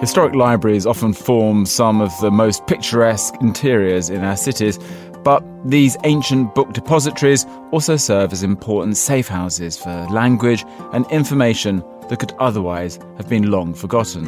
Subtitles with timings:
[0.00, 4.78] Historic libraries often form some of the most picturesque interiors in our cities,
[5.24, 11.82] but these ancient book depositories also serve as important safe houses for language and information
[12.08, 14.26] that could otherwise have been long forgotten.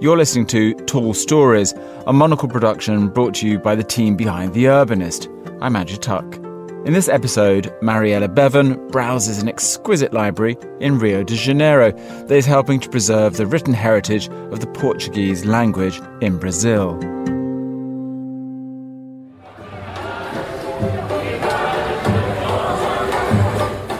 [0.00, 1.74] You're listening to Tall Stories,
[2.06, 5.28] a monocle production brought to you by the team behind The Urbanist.
[5.60, 6.43] I'm Andrew Tuck.
[6.84, 12.44] In this episode, Mariella Bevan browses an exquisite library in Rio de Janeiro that is
[12.44, 16.92] helping to preserve the written heritage of the Portuguese language in Brazil.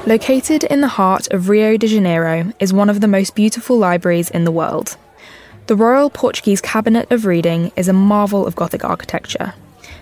[0.06, 4.28] Located in the heart of Rio de Janeiro is one of the most beautiful libraries
[4.28, 4.98] in the world.
[5.68, 9.54] The Royal Portuguese Cabinet of Reading is a marvel of Gothic architecture,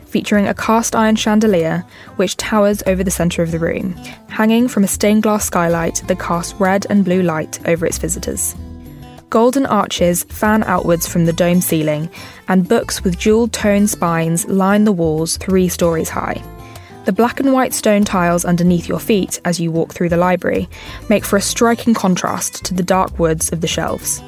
[0.06, 1.84] featuring a cast iron chandelier
[2.16, 3.92] which towers over the centre of the room,
[4.28, 8.54] hanging from a stained glass skylight that casts red and blue light over its visitors.
[9.30, 12.10] Golden arches fan outwards from the dome ceiling,
[12.48, 16.42] and books with jewelled tone spines line the walls three stories high.
[17.06, 20.68] The black and white stone tiles underneath your feet as you walk through the library
[21.08, 24.22] make for a striking contrast to the dark woods of the shelves.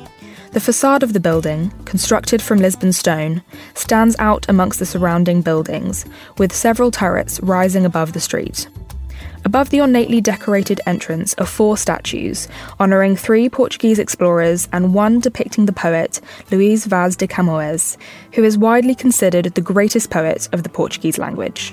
[0.54, 3.42] The facade of the building, constructed from Lisbon stone,
[3.74, 6.06] stands out amongst the surrounding buildings,
[6.38, 8.68] with several turrets rising above the street.
[9.44, 12.46] Above the ornately decorated entrance are four statues,
[12.78, 16.20] honouring three Portuguese explorers and one depicting the poet
[16.52, 17.96] Luís Vaz de Camões,
[18.34, 21.72] who is widely considered the greatest poet of the Portuguese language.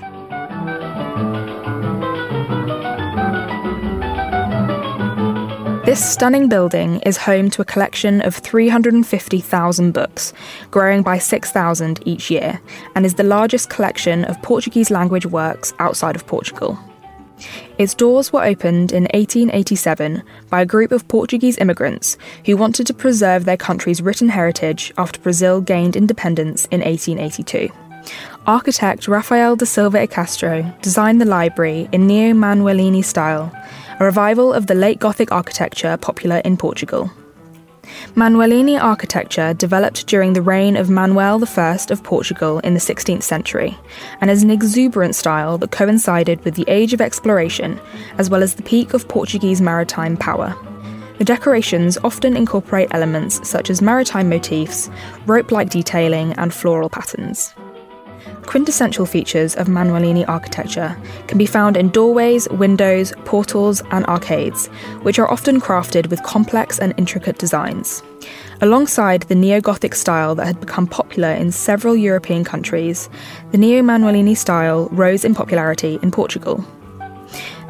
[5.84, 10.32] This stunning building is home to a collection of 350,000 books,
[10.70, 12.60] growing by 6,000 each year,
[12.94, 16.78] and is the largest collection of Portuguese language works outside of Portugal.
[17.78, 22.16] Its doors were opened in 1887 by a group of Portuguese immigrants
[22.46, 27.68] who wanted to preserve their country's written heritage after Brazil gained independence in 1882.
[28.46, 33.52] Architect Rafael da Silva e Castro designed the library in neo Manuelini style
[34.00, 37.08] a revival of the late Gothic architecture popular in Portugal.
[38.16, 43.78] Manuelini architecture developed during the reign of Manuel I of Portugal in the 16th century,
[44.20, 47.80] and is an exuberant style that coincided with the age of exploration
[48.18, 50.56] as well as the peak of Portuguese maritime power.
[51.18, 54.90] The decorations often incorporate elements such as maritime motifs,
[55.26, 57.54] rope like detailing, and floral patterns.
[58.46, 64.66] Quintessential features of Manuelini architecture can be found in doorways, windows, portals, and arcades,
[65.02, 68.02] which are often crafted with complex and intricate designs.
[68.60, 73.08] Alongside the neo Gothic style that had become popular in several European countries,
[73.52, 76.64] the neo Manuelini style rose in popularity in Portugal.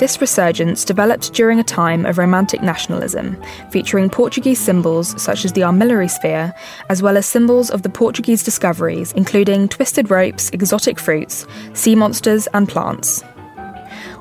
[0.03, 3.41] This resurgence developed during a time of romantic nationalism,
[3.71, 6.53] featuring Portuguese symbols such as the armillary sphere,
[6.89, 12.49] as well as symbols of the Portuguese discoveries, including twisted ropes, exotic fruits, sea monsters,
[12.49, 13.23] and plants.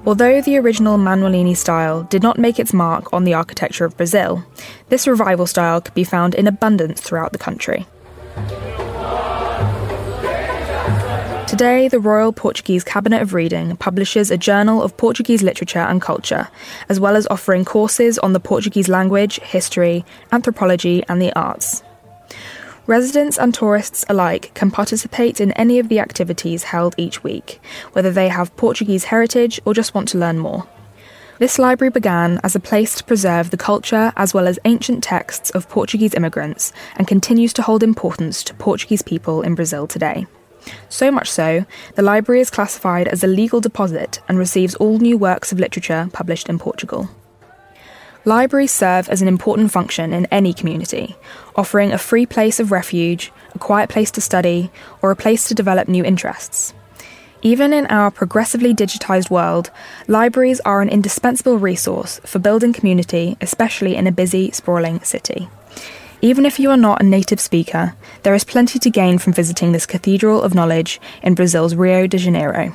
[0.06, 4.46] Although the original Manuelini style did not make its mark on the architecture of Brazil,
[4.90, 7.88] this revival style could be found in abundance throughout the country.
[11.52, 16.48] Today, the Royal Portuguese Cabinet of Reading publishes a journal of Portuguese literature and culture,
[16.88, 21.84] as well as offering courses on the Portuguese language, history, anthropology, and the arts.
[22.88, 27.60] Residents and tourists alike can participate in any of the activities held each week,
[27.92, 30.66] whether they have Portuguese heritage or just want to learn more.
[31.40, 35.50] This library began as a place to preserve the culture as well as ancient texts
[35.50, 40.26] of Portuguese immigrants and continues to hold importance to Portuguese people in Brazil today.
[40.90, 45.18] So much so, the library is classified as a legal deposit and receives all new
[45.18, 47.10] works of literature published in Portugal.
[48.24, 51.16] Libraries serve as an important function in any community,
[51.56, 54.70] offering a free place of refuge, a quiet place to study,
[55.02, 56.74] or a place to develop new interests.
[57.42, 59.72] Even in our progressively digitised world,
[60.08, 65.50] libraries are an indispensable resource for building community, especially in a busy, sprawling city.
[66.24, 69.72] Even if you are not a native speaker, there is plenty to gain from visiting
[69.72, 72.72] this cathedral of knowledge in Brazil's Rio de Janeiro.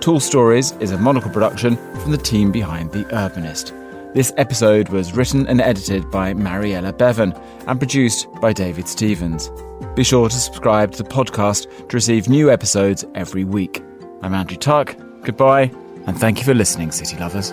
[0.00, 3.79] Tall Stories is a monocle production from the team behind The Urbanist.
[4.12, 7.32] This episode was written and edited by Mariella Bevan
[7.68, 9.52] and produced by David Stevens.
[9.94, 13.80] Be sure to subscribe to the podcast to receive new episodes every week.
[14.22, 14.96] I'm Andrew Tuck.
[15.22, 15.70] Goodbye,
[16.08, 17.52] and thank you for listening, City Lovers.